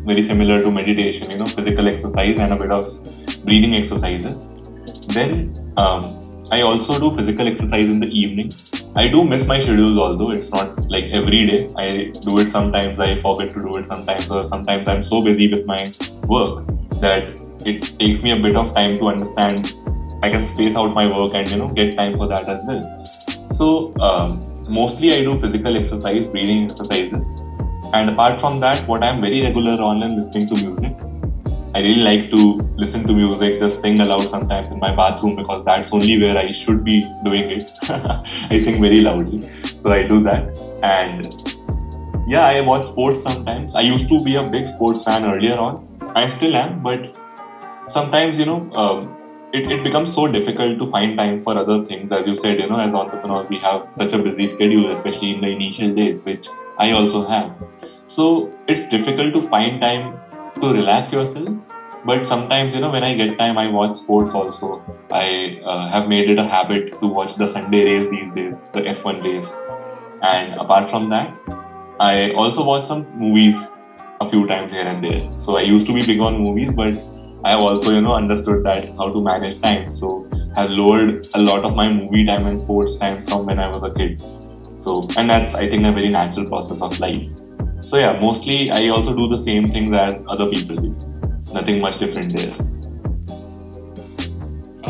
[0.07, 1.31] very similar to meditation.
[1.31, 4.49] You know, physical exercise and a bit of breathing exercises.
[5.09, 8.53] Then um, I also do physical exercise in the evening.
[8.97, 11.69] I do miss my schedules, although it's not like every day.
[11.77, 15.51] I do it sometimes, I forget to do it sometimes, or sometimes I'm so busy
[15.51, 15.93] with my
[16.27, 16.67] work
[17.01, 19.75] that it takes me a bit of time to understand
[20.23, 22.81] I can space out my work and you know get time for that as well.
[23.55, 27.43] So um, mostly I do physical exercise, breathing exercises,
[27.93, 31.06] and apart from that, what I'm very regular on is listening to music.
[31.77, 35.63] I really like to listen to music, just sing aloud sometimes in my bathroom because
[35.67, 37.71] that's only where I should be doing it.
[37.91, 39.43] I sing very loudly,
[39.83, 40.59] so I do that.
[40.83, 41.27] And
[42.27, 43.77] yeah, I watch sports sometimes.
[43.77, 47.15] I used to be a big sports fan earlier on, I still am, but
[47.89, 49.15] sometimes, you know, um,
[49.53, 52.11] it, it becomes so difficult to find time for other things.
[52.11, 55.43] As you said, you know, as entrepreneurs, we have such a busy schedule, especially in
[55.43, 57.53] the initial days, which I also have.
[58.07, 60.19] So it's difficult to find time
[60.63, 61.51] to relax yourself.
[62.07, 64.81] But sometimes, you know, when I get time, I watch sports also.
[65.11, 68.81] I uh, have made it a habit to watch the Sunday race these days, the
[68.83, 69.53] F1 race.
[70.23, 71.35] And apart from that,
[71.99, 73.61] I also watch some movies
[74.21, 75.29] a few times here and there.
[75.41, 76.95] So I used to be big on movies, but
[77.45, 79.93] I have also, you know, understood that how to manage time.
[79.93, 83.69] So have lowered a lot of my movie time and sports time from when I
[83.69, 84.23] was a kid.
[84.81, 87.21] So and that's I think a very natural process of life.
[87.81, 90.97] So yeah, mostly I also do the same things as other people do.
[91.57, 92.55] Nothing much different there.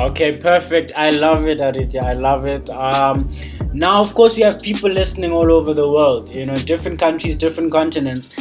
[0.07, 0.93] Okay, perfect.
[0.97, 2.03] I love it, Aditya.
[2.03, 2.69] I love it.
[2.71, 3.35] Um,
[3.73, 6.35] now, of course, you have people listening all over the world.
[6.35, 8.35] You know, different countries, different continents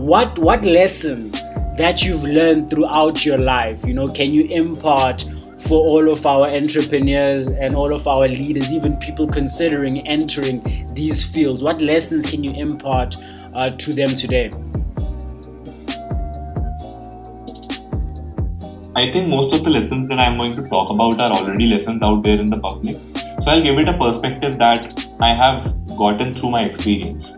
[0.00, 1.32] what what lessons
[1.76, 5.26] that you've learned throughout your life you know can you impart
[5.58, 10.62] for all of our entrepreneurs and all of our leaders even people considering entering
[10.94, 13.14] these fields what lessons can you impart
[13.52, 14.50] uh, to them today
[19.02, 22.02] i think most of the lessons that i'm going to talk about are already lessons
[22.08, 22.96] out there in the public
[23.42, 25.60] so i'll give it a perspective that i have
[26.02, 27.36] gotten through my experience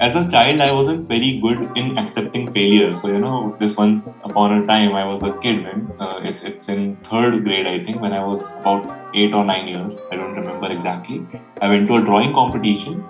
[0.00, 2.94] as a child, I wasn't very good in accepting failure.
[2.94, 5.62] So you know, this once upon a time, I was a kid.
[5.62, 9.44] Man, uh, it's it's in third grade, I think, when I was about eight or
[9.44, 9.94] nine years.
[10.10, 11.24] I don't remember exactly.
[11.60, 13.04] I went to a drawing competition.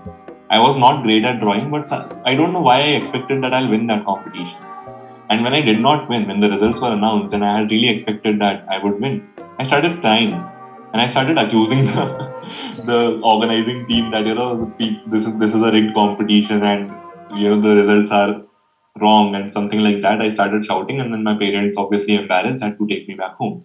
[0.50, 1.90] I was not great at drawing, but
[2.26, 4.73] I don't know why I expected that I'll win that competition.
[5.30, 7.88] And when I did not win, when the results were announced, and I had really
[7.88, 9.26] expected that I would win,
[9.58, 10.32] I started crying
[10.94, 12.04] and I started accusing the,
[12.84, 16.92] the organizing team that you know this is this is a rigged competition and
[17.38, 18.42] you know the results are
[19.00, 20.20] wrong and something like that.
[20.20, 23.64] I started shouting, and then my parents, obviously embarrassed, had to take me back home.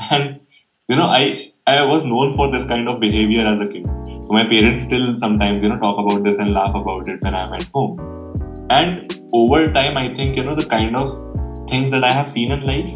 [0.10, 0.40] And
[0.88, 4.13] you know, I I was known for this kind of behavior as a kid.
[4.24, 7.34] So my parents still sometimes you know talk about this and laugh about it when
[7.34, 7.98] I'm at home.
[8.70, 12.52] And over time, I think you know the kind of things that I have seen
[12.52, 12.90] in life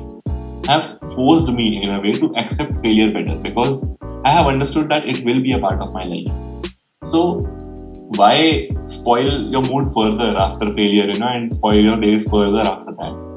[0.66, 3.94] have forced me in a way to accept failure better because
[4.24, 6.32] I have understood that it will be a part of my life.
[7.12, 7.40] So
[8.16, 12.92] why spoil your mood further after failure, you know, and spoil your days further after
[12.92, 13.28] that?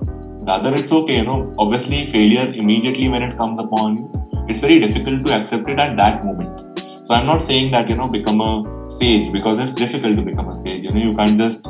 [0.47, 1.51] Rather, it's okay, you know.
[1.59, 4.11] Obviously, failure immediately when it comes upon you,
[4.47, 6.71] it's very difficult to accept it at that moment.
[7.11, 8.51] So I'm not saying that you know become a
[8.97, 10.85] sage because it's difficult to become a sage.
[10.85, 11.67] You know, you can't just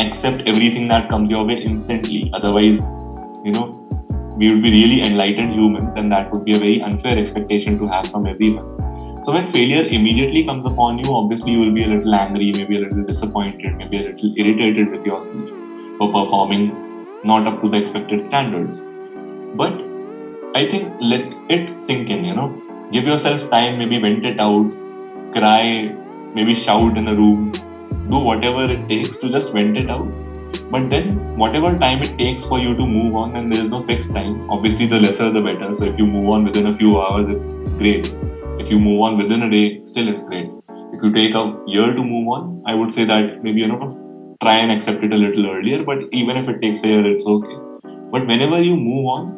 [0.00, 2.30] accept everything that comes your way instantly.
[2.32, 2.80] Otherwise,
[3.44, 3.66] you know,
[4.38, 7.86] we would be really enlightened humans, and that would be a very unfair expectation to
[7.86, 8.64] have from everyone.
[9.26, 12.78] So when failure immediately comes upon you, obviously you will be a little angry, maybe
[12.78, 15.50] a little disappointed, maybe a little irritated with yourself.
[15.98, 16.64] for performing
[17.24, 18.80] not up to the expected standards.
[19.54, 19.74] But
[20.54, 22.50] I think let it sink in, you know.
[22.90, 24.77] Give yourself time, maybe vent it out,
[25.32, 25.94] cry,
[26.34, 27.52] maybe shout in a room,
[28.10, 30.08] do whatever it takes to just vent it out.
[30.70, 33.84] But then, whatever time it takes for you to move on, and there is no
[33.86, 35.74] fixed time, obviously, the lesser the better.
[35.76, 38.12] So, if you move on within a few hours, it's great.
[38.58, 40.50] If you move on within a day, still it's great.
[40.92, 44.36] If you take a year to move on, I would say that maybe, you know,
[44.42, 45.82] try and accept it a little earlier.
[45.84, 47.56] But even if it takes a year, it's okay.
[48.10, 49.37] But whenever you move on,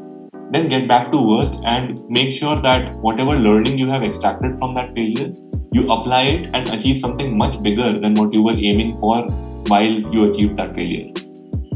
[0.53, 4.74] then get back to work and make sure that whatever learning you have extracted from
[4.74, 5.32] that failure,
[5.72, 9.22] you apply it and achieve something much bigger than what you were aiming for
[9.68, 9.84] while
[10.14, 11.12] you achieved that failure.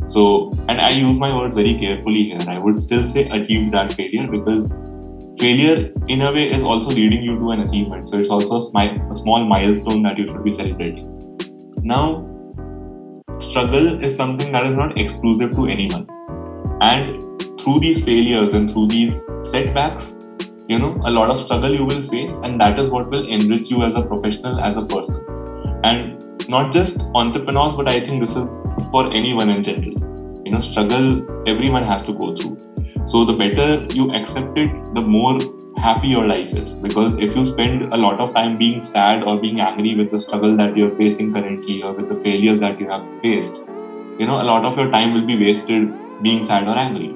[0.09, 2.39] So, and I use my words very carefully here.
[2.49, 4.75] I would still say achieve that failure because
[5.41, 8.09] failure, in a way, is also leading you to an achievement.
[8.09, 11.07] So, it's also a, a small milestone that you should be celebrating.
[11.83, 12.29] Now,
[13.39, 16.07] struggle is something that is not exclusive to anyone.
[16.81, 19.15] And through these failures and through these
[19.51, 20.15] setbacks,
[20.69, 23.71] you know, a lot of struggle you will face, and that is what will enrich
[23.71, 25.25] you as a professional, as a person.
[25.83, 28.47] And not just entrepreneurs, but I think this is
[28.91, 29.95] for anyone in general.
[30.45, 32.59] You know, struggle everyone has to go through.
[33.07, 35.39] So the better you accept it, the more
[35.79, 36.73] happy your life is.
[36.73, 40.19] Because if you spend a lot of time being sad or being angry with the
[40.19, 43.55] struggle that you're facing currently or with the failures that you have faced,
[44.19, 45.93] you know, a lot of your time will be wasted
[46.23, 47.15] being sad or angry.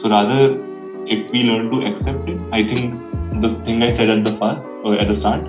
[0.00, 0.58] So rather
[1.06, 2.96] if we learn to accept it, I think
[3.42, 5.44] the thing I said at the first or uh, at the start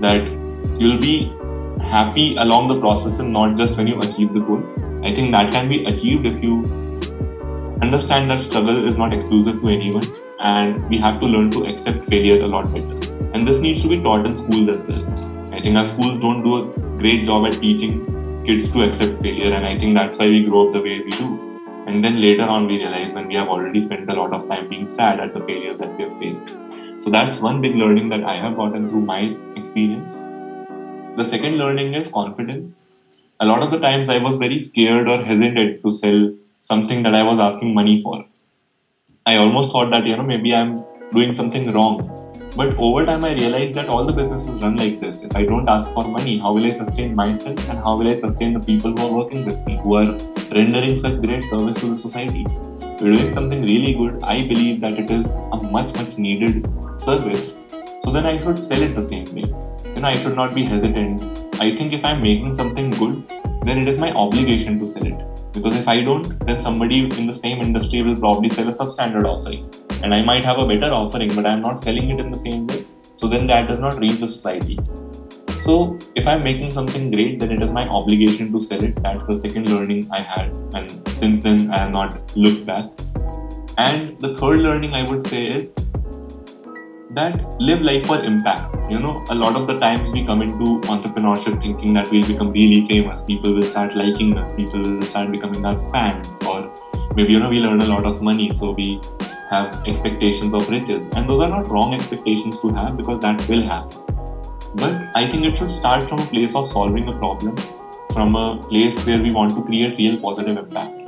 [0.00, 0.30] that
[0.78, 1.32] you'll be
[1.82, 4.62] happy along the process and not just when you achieve the goal.
[5.04, 6.64] I think that can be achieved if you
[7.82, 10.04] understand that struggle is not exclusive to anyone
[10.40, 12.98] and we have to learn to accept failure a lot better.
[13.34, 15.54] And this needs to be taught in schools as well.
[15.54, 18.04] I think our schools don't do a great job at teaching
[18.46, 21.10] kids to accept failure, and I think that's why we grow up the way we
[21.10, 21.35] do.
[21.86, 24.68] And then later on, we realize when we have already spent a lot of time
[24.68, 26.48] being sad at the failures that we have faced.
[26.98, 30.12] So that's one big learning that I have gotten through my experience.
[31.16, 32.84] The second learning is confidence.
[33.40, 36.30] A lot of the times I was very scared or hesitant to sell
[36.62, 38.24] something that I was asking money for.
[39.24, 40.82] I almost thought that, you know, maybe I'm
[41.12, 42.25] doing something wrong.
[42.56, 45.20] But over time, I realized that all the businesses run like this.
[45.20, 48.16] If I don't ask for money, how will I sustain myself and how will I
[48.16, 50.18] sustain the people who are working with me, who are
[50.50, 52.46] rendering such great service to the society?
[52.98, 54.22] We're doing something really good.
[54.22, 56.64] I believe that it is a much, much needed
[57.04, 57.52] service.
[58.04, 59.52] So then I should sell it the same way.
[59.94, 61.20] You know, I should not be hesitant.
[61.60, 63.22] I think if I'm making something good,
[63.66, 65.45] then it is my obligation to sell it.
[65.56, 69.26] Because if I don't, then somebody in the same industry will probably sell a substandard
[69.26, 69.68] offering
[70.02, 72.66] and I might have a better offering, but I'm not selling it in the same
[72.66, 72.84] way.
[73.18, 74.78] So then that does not reach the society.
[75.64, 79.02] So if I'm making something great, then it is my obligation to sell it.
[79.02, 82.84] That's the second learning I had, and since then I have not looked back.
[83.78, 85.74] And the third learning I would say is
[87.10, 88.75] that live life for impact.
[88.88, 92.52] You know, a lot of the times we come into entrepreneurship thinking that we'll become
[92.52, 96.72] really famous, people will start liking us, people will start becoming our fans, or
[97.16, 99.00] maybe you know we'll earn a lot of money, so we
[99.50, 101.04] have expectations of riches.
[101.16, 103.98] And those are not wrong expectations to have because that will happen.
[104.76, 107.56] But I think it should start from a place of solving a problem,
[108.12, 111.02] from a place where we want to create real positive impact.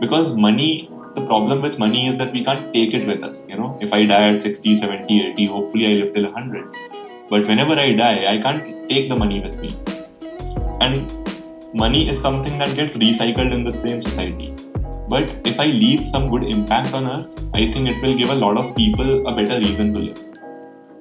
[0.00, 3.46] Because money, the problem with money is that we can't take it with us.
[3.46, 6.99] You know, if I die at 60, 70, 80, hopefully I live till 100.
[7.30, 9.70] But whenever I die, I can't take the money with me.
[10.80, 11.10] And
[11.72, 14.52] money is something that gets recycled in the same society.
[15.08, 18.34] But if I leave some good impact on earth, I think it will give a
[18.34, 20.18] lot of people a better reason to live.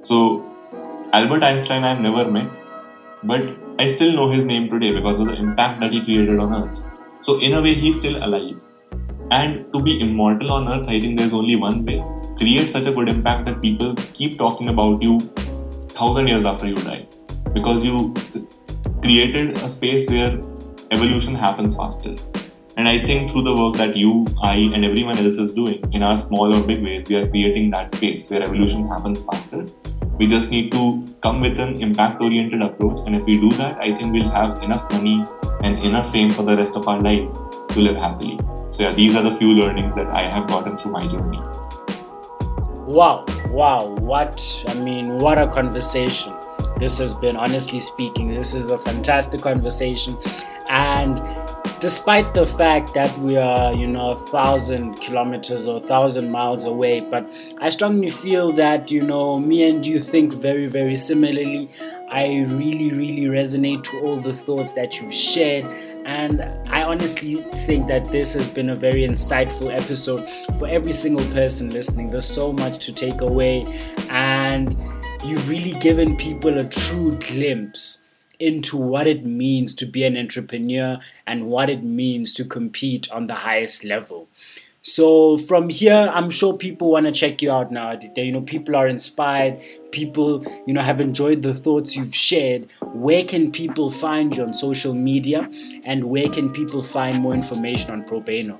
[0.03, 0.45] So,
[1.13, 2.49] Albert Einstein I've never met,
[3.23, 3.41] but
[3.79, 6.79] I still know his name today because of the impact that he created on earth.
[7.23, 8.55] So, in a way, he's still alive.
[9.31, 12.03] And to be immortal on earth, I think there's only one way
[12.39, 15.19] create such a good impact that people keep talking about you
[15.99, 17.05] thousand years after you die
[17.53, 18.13] because you
[19.01, 20.33] created a space where
[20.91, 22.15] evolution happens faster
[22.79, 26.01] and I think through the work that you, I, and everyone else is doing in
[26.01, 29.65] our small or big ways, we are creating that space where evolution happens faster.
[30.17, 33.05] We just need to come with an impact oriented approach.
[33.05, 35.25] And if we do that, I think we'll have enough money
[35.61, 37.35] and enough fame for the rest of our lives
[37.73, 38.37] to live happily.
[38.71, 41.41] So, yeah, these are the few learnings that I have gotten through my journey.
[42.89, 46.33] Wow, wow, what, I mean, what a conversation
[46.79, 48.33] this has been, honestly speaking.
[48.33, 50.17] This is a fantastic conversation.
[50.67, 51.21] And
[51.79, 56.65] despite the fact that we are, you know, a thousand kilometers or a thousand miles
[56.65, 57.31] away, but
[57.61, 61.69] I strongly feel that, you know, me and you think very, very similarly.
[62.09, 65.63] I really, really resonate to all the thoughts that you've shared.
[66.09, 66.41] And
[66.71, 67.35] I honestly
[67.67, 72.09] think that this has been a very insightful episode for every single person listening.
[72.09, 73.63] There's so much to take away,
[74.09, 74.75] and
[75.23, 78.01] you've really given people a true glimpse
[78.39, 83.27] into what it means to be an entrepreneur and what it means to compete on
[83.27, 84.29] the highest level.
[84.89, 87.95] So from here, I'm sure people want to check you out now.
[88.17, 89.61] You know, people are inspired.
[89.91, 92.67] People, you know, have enjoyed the thoughts you've shared.
[92.81, 95.47] Where can people find you on social media,
[95.83, 98.57] and where can people find more information on Probano?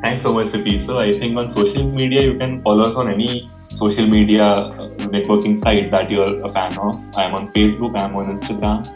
[0.00, 0.86] Thanks so much, Sipi.
[0.86, 4.88] So I think on social media, you can follow us on any social media uh,
[5.12, 6.96] networking site that you're a fan of.
[7.14, 7.94] I'm on Facebook.
[7.94, 8.88] I'm on Instagram.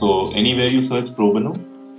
[0.00, 1.54] So anywhere you search Probano,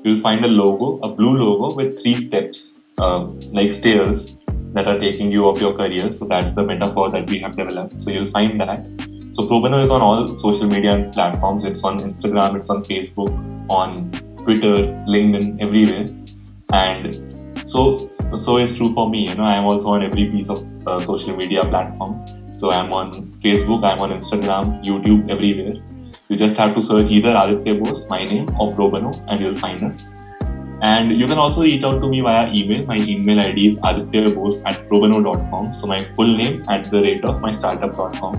[0.05, 4.35] you'll find a logo, a blue logo with three steps, uh, like stairs
[4.73, 6.11] that are taking you of your career.
[6.13, 7.99] So that's the metaphor that we have developed.
[8.01, 8.85] So you'll find that.
[9.33, 11.65] So Probano is on all social media platforms.
[11.65, 13.33] It's on Instagram, it's on Facebook,
[13.69, 14.11] on
[14.43, 14.75] Twitter,
[15.07, 16.07] LinkedIn, everywhere.
[16.71, 19.27] And so so is true for me.
[19.29, 22.25] You know, I am also on every piece of uh, social media platform.
[22.59, 25.81] So I'm on Facebook, I'm on Instagram, YouTube, everywhere.
[26.28, 29.84] You just have to search either Aditya Bose, my name, or Probano, and you'll find
[29.84, 30.09] us.
[30.82, 32.86] And you can also reach out to me via email.
[32.86, 35.80] My email ID is adityabose at probano.com.
[35.80, 38.36] So my full name at the rate of my startup.com.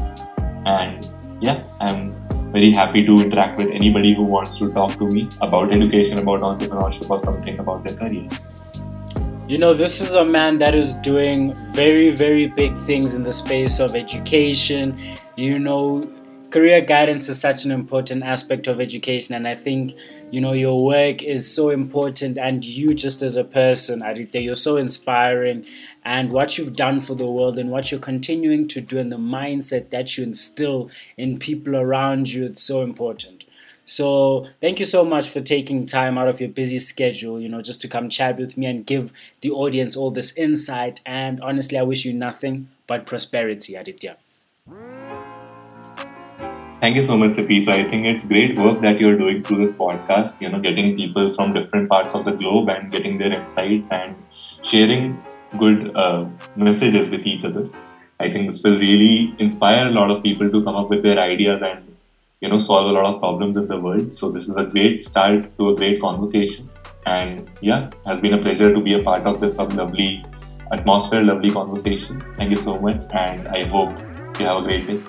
[0.67, 1.09] And
[1.41, 2.13] yeah, I'm
[2.51, 6.41] very happy to interact with anybody who wants to talk to me about education, about
[6.41, 8.29] entrepreneurship, or something about their career.
[9.47, 13.33] You know, this is a man that is doing very, very big things in the
[13.33, 14.99] space of education.
[15.37, 16.11] You know,
[16.57, 19.95] career guidance is such an important aspect of education and i think
[20.31, 24.57] you know your work is so important and you just as a person aditya you're
[24.57, 25.67] so inspiring
[26.03, 29.19] and what you've done for the world and what you're continuing to do and the
[29.19, 33.45] mindset that you instill in people around you it's so important
[33.85, 37.63] so thank you so much for taking time out of your busy schedule, you know,
[37.63, 41.03] just to come chat with me and give the audience all this insight.
[41.07, 44.17] And honestly, I wish you nothing but prosperity, Aditya.
[46.87, 47.65] Thank you so much, Sipi.
[47.65, 50.95] So I think it's great work that you're doing through this podcast, you know, getting
[50.97, 54.15] people from different parts of the globe and getting their insights and
[54.63, 55.21] sharing
[55.59, 57.69] good uh, messages with each other.
[58.21, 61.19] I think this will really inspire a lot of people to come up with their
[61.19, 61.97] ideas and,
[62.41, 64.17] you know, solve a lot of problems in the world.
[64.17, 66.71] So this is a great start to a great conversation.
[67.05, 70.25] And yeah, has been a pleasure to be a part of this lovely
[70.71, 72.23] atmosphere, lovely conversation.
[72.37, 73.03] Thank you so much.
[73.11, 73.91] And I hope
[74.39, 75.03] you have a great day.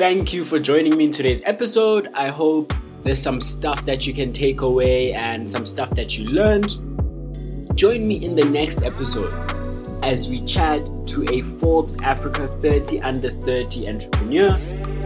[0.00, 2.08] Thank you for joining me in today's episode.
[2.14, 2.72] I hope
[3.04, 6.78] there's some stuff that you can take away and some stuff that you learned.
[7.76, 9.30] Join me in the next episode
[10.02, 14.52] as we chat to a Forbes Africa 30 under 30 entrepreneur.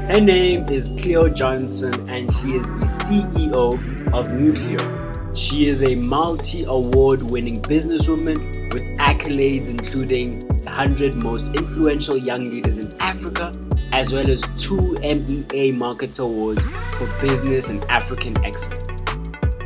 [0.06, 3.74] Her name is Cleo Johnson and she is the CEO
[4.14, 5.03] of Nucleo.
[5.34, 12.78] She is a multi award winning businesswoman with accolades including 100 most influential young leaders
[12.78, 13.52] in Africa
[13.92, 16.62] as well as two MEA Markets Awards
[16.96, 19.02] for Business and African Excellence.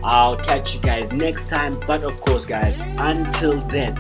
[0.04, 3.94] I'll catch you guys next time, but of course, guys, until then,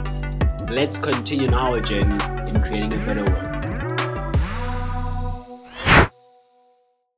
[0.70, 3.57] let's continue our journey in creating a better world.